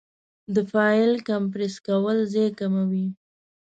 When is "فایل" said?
0.71-1.11